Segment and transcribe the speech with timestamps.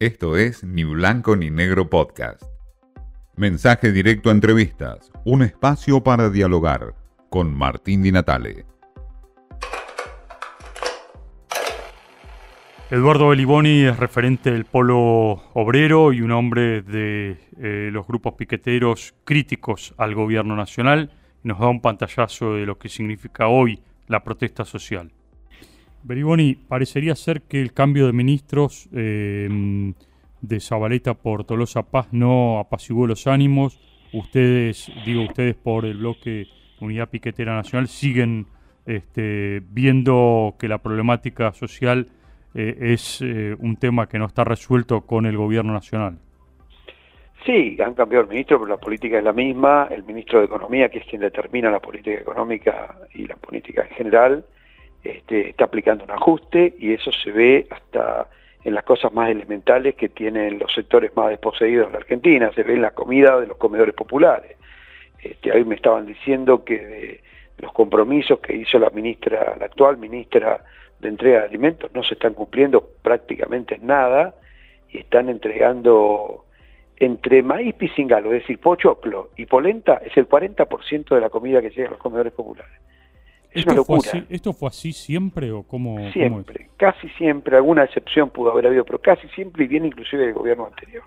[0.00, 2.42] Esto es Ni Blanco ni Negro Podcast.
[3.36, 6.94] Mensaje directo a entrevistas, un espacio para dialogar
[7.28, 8.64] con Martín Di Natale.
[12.90, 19.14] Eduardo Beliboni es referente del polo obrero y un hombre de eh, los grupos piqueteros
[19.24, 21.10] críticos al gobierno nacional.
[21.42, 25.12] Nos da un pantallazo de lo que significa hoy la protesta social.
[26.02, 29.92] Beriboni, parecería ser que el cambio de ministros eh,
[30.40, 33.78] de Zabaleta por Tolosa Paz no apaciguó los ánimos.
[34.12, 36.46] Ustedes, digo ustedes por el bloque
[36.80, 38.46] Unidad Piquetera Nacional, siguen
[38.86, 42.08] este, viendo que la problemática social
[42.54, 46.18] eh, es eh, un tema que no está resuelto con el gobierno nacional.
[47.44, 49.88] Sí, han cambiado el ministro, pero la política es la misma.
[49.90, 53.94] El ministro de Economía, que es quien determina la política económica y la política en
[53.94, 54.44] general,
[55.02, 58.28] este, está aplicando un ajuste y eso se ve hasta
[58.62, 62.62] en las cosas más elementales que tienen los sectores más desposeídos de la Argentina, se
[62.62, 64.56] ve en la comida de los comedores populares.
[65.22, 67.20] Este, ahí me estaban diciendo que
[67.58, 70.64] los compromisos que hizo la actual ministra
[70.98, 74.34] de entrega de alimentos no se están cumpliendo prácticamente nada
[74.90, 76.44] y están entregando
[76.96, 81.70] entre maíz pisingalo, es decir, pochoclo y polenta, es el 40% de la comida que
[81.70, 82.78] llega a los comedores populares.
[83.52, 84.00] Es una locura.
[84.28, 86.10] ¿Esto fue así siempre o cómo?
[86.12, 90.34] Siempre, casi siempre, alguna excepción pudo haber habido, pero casi siempre y viene inclusive del
[90.34, 91.04] gobierno anterior.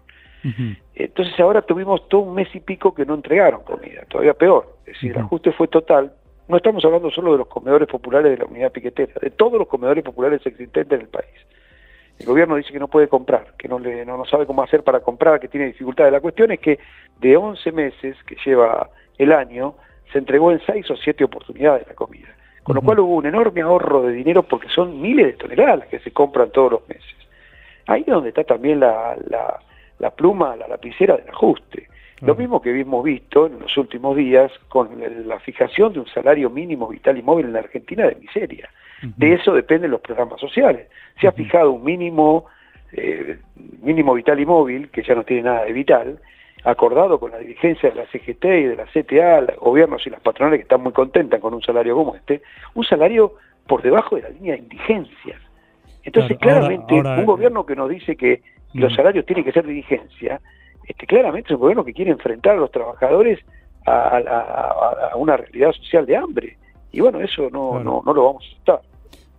[0.94, 4.78] Entonces ahora tuvimos todo un mes y pico que no entregaron comida, todavía peor.
[4.86, 6.14] Es decir, el ajuste fue total.
[6.50, 9.70] No estamos hablando solo de los comedores populares de la unidad piquetera, de todos los
[9.70, 11.32] comedores populares existentes en el país.
[12.20, 14.84] El gobierno dice que no puede comprar, que no, le, no, no sabe cómo hacer
[14.84, 16.12] para comprar, que tiene dificultades.
[16.12, 16.78] La cuestión es que
[17.20, 19.76] de 11 meses que lleva el año,
[20.14, 22.30] se entregó en 6 o 7 oportunidades la comida.
[22.62, 26.00] Con lo cual hubo un enorme ahorro de dinero porque son miles de toneladas que
[26.00, 27.16] se compran todos los meses.
[27.88, 29.18] Ahí es donde está también la,
[30.00, 31.90] la, pluma, la lapicera del ajuste.
[32.22, 34.90] Lo mismo que hemos visto en los últimos días con
[35.28, 38.70] la fijación de un salario mínimo vital y móvil en la Argentina de miseria.
[39.02, 40.88] De eso dependen los programas sociales.
[41.20, 42.46] Se ha fijado un mínimo,
[42.94, 43.40] eh,
[43.82, 46.20] mínimo vital y móvil, que ya no tiene nada de vital,
[46.64, 50.22] acordado con la dirigencia de la CGT y de la CTA, los gobiernos y las
[50.22, 52.42] patronales que están muy contentas con un salario como este,
[52.74, 53.36] un salario
[53.68, 55.40] por debajo de la línea de indigencia.
[56.04, 58.42] Entonces, claramente, un gobierno que nos dice que
[58.74, 58.96] los mm.
[58.96, 60.42] salarios tienen que ser de indigencia,
[60.86, 63.40] este, claramente es un gobierno que quiere enfrentar a los trabajadores
[63.86, 66.58] a, una realidad social de hambre.
[66.92, 68.82] Y bueno, eso no, no, no lo vamos a aceptar.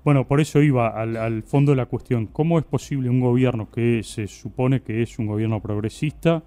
[0.02, 2.26] Bueno, por eso iba al, al, fondo de la cuestión.
[2.26, 6.42] ¿Cómo es posible un gobierno que se supone que es un gobierno progresista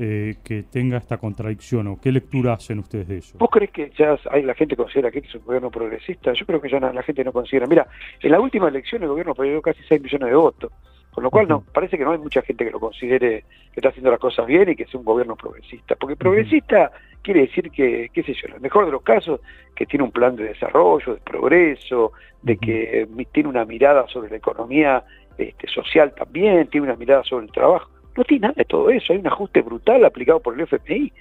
[0.00, 3.36] eh, que tenga esta contradicción o qué lectura hacen ustedes de eso?
[3.36, 6.32] ¿Vos crees que ya hay, la gente considera que este es un gobierno progresista?
[6.34, 7.66] Yo creo que ya la gente no considera.
[7.66, 7.84] Mira,
[8.20, 10.72] en la última elección el gobierno perdió casi 6 millones de votos,
[11.10, 13.42] con lo cual no parece que no hay mucha gente que lo considere
[13.72, 15.96] que está haciendo las cosas bien y que es un gobierno progresista.
[15.96, 19.40] Porque progresista quiere decir que, qué sé yo, en el mejor de los casos,
[19.74, 24.36] que tiene un plan de desarrollo, de progreso, de que tiene una mirada sobre la
[24.36, 25.02] economía
[25.36, 29.12] este, social también, tiene una mirada sobre el trabajo no tiene nada de todo eso,
[29.12, 31.12] hay un ajuste brutal aplicado por el FMI.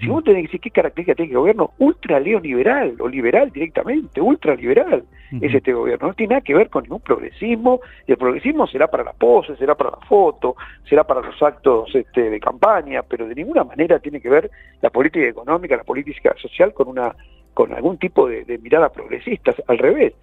[0.00, 4.18] Si vos tenés que decir qué característica tiene el gobierno, ultra neoliberal o liberal directamente,
[4.18, 5.04] ultraliberal
[5.42, 6.08] es este gobierno.
[6.08, 7.80] No tiene nada que ver con ningún progresismo.
[8.06, 10.56] Y el progresismo será para la pose, será para la foto,
[10.88, 14.50] será para los actos este, de campaña, pero de ninguna manera tiene que ver
[14.80, 17.14] la política económica, la política social con una
[17.52, 19.54] con algún tipo de, de mirada progresista.
[19.68, 20.14] Al revés,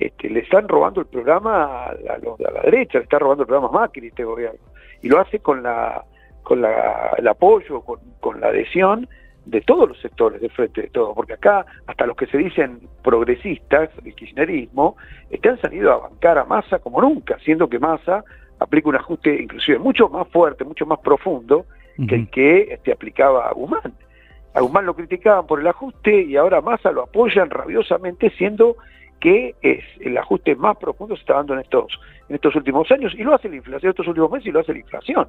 [0.00, 3.82] este, le están robando el programa a, la derecha, le está robando el programa a
[3.82, 4.58] Macri este gobierno.
[5.02, 6.04] Y lo hace con la
[6.42, 9.08] con la, el apoyo, con, la adhesión
[9.44, 12.80] de todos los sectores del frente de todo, porque acá hasta los que se dicen
[13.02, 14.96] progresistas, el kirchnerismo,
[15.30, 18.24] están han salido a bancar a Massa como nunca, siendo que Massa
[18.58, 21.66] aplica un ajuste inclusive mucho más fuerte, mucho más profundo
[22.08, 23.94] que el que este, aplicaba a Guzmán.
[24.54, 28.76] A Guzmán lo criticaban por el ajuste y ahora Massa lo apoyan rabiosamente siendo
[29.20, 33.12] que es el ajuste más profundo se está dando en estos, en estos últimos años
[33.14, 35.28] y lo hace la inflación, estos últimos meses y lo hace la inflación.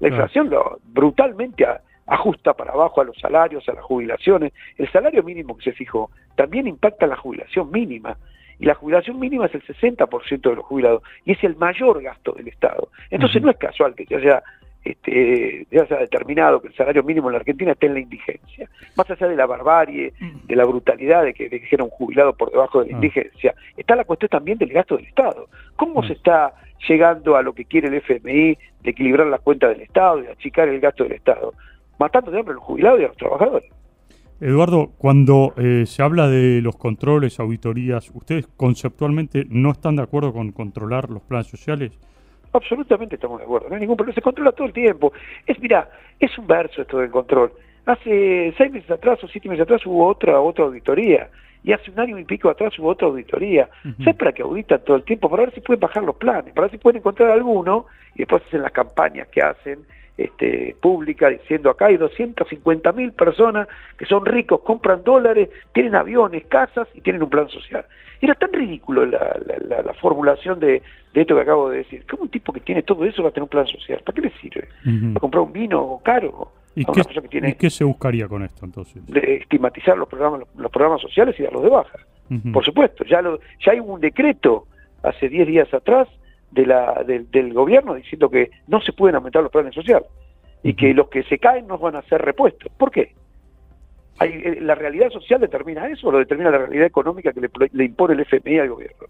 [0.00, 1.66] La inflación lo, brutalmente
[2.06, 4.52] ajusta para abajo a los salarios, a las jubilaciones.
[4.76, 8.16] El salario mínimo que se fijó también impacta la jubilación mínima.
[8.58, 12.32] Y la jubilación mínima es el 60% de los jubilados y es el mayor gasto
[12.32, 12.88] del Estado.
[13.10, 14.42] Entonces no es casual que se haya
[14.84, 18.00] este, ya se ha determinado que el salario mínimo en la Argentina está en la
[18.00, 18.68] indigencia.
[18.96, 20.46] Más allá de la barbarie, mm.
[20.46, 22.96] de la brutalidad de que dijera un jubilado por debajo de la ah.
[22.96, 25.48] indigencia, está la cuestión también del gasto del Estado.
[25.76, 26.06] ¿Cómo mm.
[26.06, 26.54] se está
[26.86, 30.68] llegando a lo que quiere el FMI de equilibrar las cuentas del Estado y achicar
[30.68, 31.54] el gasto del Estado?
[31.98, 33.70] Matando de hambre a los jubilados y a los trabajadores.
[34.40, 40.34] Eduardo, cuando eh, se habla de los controles, auditorías, ¿ustedes conceptualmente no están de acuerdo
[40.34, 41.92] con controlar los planes sociales?
[42.54, 45.12] Absolutamente estamos de acuerdo, no hay ningún problema, se controla todo el tiempo.
[45.46, 47.52] Es, mira, es un verso esto del control.
[47.86, 51.28] Hace seis meses atrás o siete meses atrás hubo otra, otra auditoría
[51.62, 53.68] y hace un año y pico atrás hubo otra auditoría.
[53.98, 55.28] ¿Sabes para qué auditan todo el tiempo?
[55.28, 58.42] Para ver si pueden bajar los planes, para ver si pueden encontrar alguno y después
[58.46, 59.80] hacen las campañas que hacen
[60.16, 63.68] este, pública diciendo acá hay 250 mil personas
[63.98, 67.84] que son ricos, compran dólares, tienen aviones, casas y tienen un plan social.
[68.20, 69.36] Era tan ridículo la,
[69.68, 70.82] la, formulación de,
[71.12, 72.04] esto que acabo de decir.
[72.08, 74.00] ¿Cómo un tipo que tiene todo eso va a tener un plan social?
[74.04, 74.68] ¿Para qué le sirve?
[74.82, 76.52] ¿Para comprar un vino caro?
[76.74, 76.84] ¿Y
[77.58, 79.04] qué, se buscaría con esto entonces?
[79.06, 81.98] De estigmatizar los programas, los, programas sociales y darlos de baja.
[82.52, 84.66] Por supuesto, ya, lo, ya hay un decreto
[85.02, 86.08] hace 10 días atrás
[86.54, 90.08] de la, del gobierno diciendo que no se pueden aumentar los planes sociales
[90.62, 92.72] y que los que se caen no van a ser repuestos.
[92.78, 93.12] ¿Por qué?
[94.18, 97.84] Hay, eh, ¿La realidad social determina eso o lo determina la realidad económica que le,
[97.84, 99.06] impone el FMI al gobierno?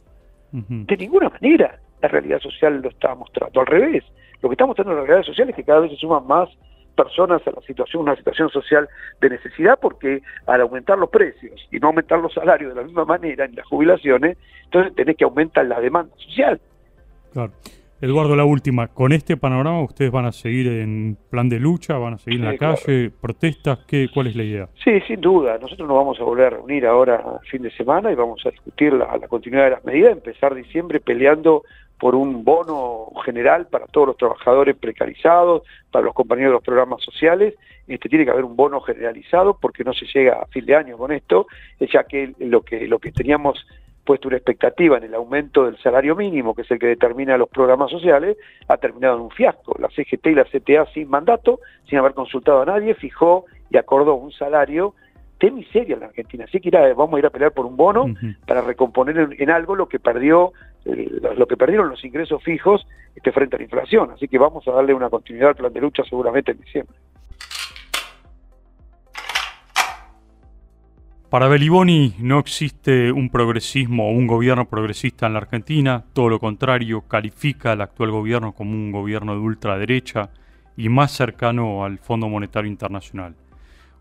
[0.53, 3.61] De ninguna manera la realidad social lo está mostrando.
[3.61, 4.05] Al revés,
[4.41, 6.49] lo que está mostrando la realidad social es que cada vez se suman más
[6.95, 8.89] personas a la situación, una situación social
[9.21, 13.05] de necesidad, porque al aumentar los precios y no aumentar los salarios de la misma
[13.05, 16.61] manera en las jubilaciones, entonces tenés que aumentar la demanda social.
[17.35, 17.53] Claro.
[18.01, 18.89] Eduardo, la última.
[18.89, 21.97] Con este panorama, ¿ustedes van a seguir en plan de lucha?
[21.97, 23.11] ¿Van a seguir en la calle?
[23.11, 23.81] ¿Protestas?
[23.87, 24.69] ¿Qué, ¿Cuál es la idea?
[24.83, 25.59] Sí, sin duda.
[25.59, 28.93] Nosotros nos vamos a volver a reunir ahora fin de semana y vamos a discutir
[28.93, 30.13] la, la continuidad de las medidas.
[30.13, 31.63] Empezar diciembre peleando
[31.99, 37.03] por un bono general para todos los trabajadores precarizados, para los compañeros de los programas
[37.03, 37.55] sociales.
[37.87, 40.99] Este, tiene que haber un bono generalizado porque no se llega a fin de año
[40.99, 41.47] con esto,
[41.81, 43.67] ya que lo que, lo que teníamos
[44.05, 47.49] puesto una expectativa en el aumento del salario mínimo, que es el que determina los
[47.49, 48.37] programas sociales,
[48.69, 49.75] ha terminado en un fiasco.
[49.79, 54.15] La CGT y la CTA sin mandato, sin haber consultado a nadie, fijó y acordó
[54.15, 54.95] un salario
[55.41, 56.45] de miseria en la Argentina.
[56.45, 58.07] Así que vamos a ir a pelear por un bono
[58.47, 60.53] para recomponer en, algo lo que perdió
[60.85, 62.87] lo que perdieron los ingresos fijos
[63.17, 64.11] este, frente a la inflación.
[64.11, 66.97] Así que vamos a darle una continuidad al plan de lucha seguramente en diciembre.
[71.35, 76.39] Para Beliboni no existe un progresismo o un gobierno progresista en la Argentina, todo lo
[76.39, 80.31] contrario, califica al actual gobierno como un gobierno de ultraderecha
[80.77, 83.35] y más cercano al Fondo Monetario Internacional.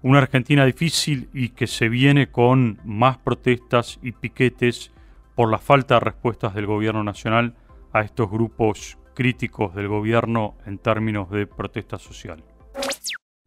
[0.03, 4.91] Una Argentina difícil y que se viene con más protestas y piquetes
[5.33, 7.55] por la falta de respuestas del gobierno nacional
[7.93, 12.43] a estos grupos críticos del gobierno en términos de protesta social.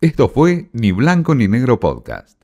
[0.00, 2.35] Esto fue Ni Blanco ni Negro Podcast.